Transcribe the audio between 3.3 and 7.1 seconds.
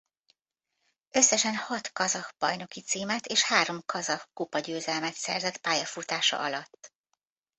három kazah kupagyőzelmet szerzett pályafutása alatt.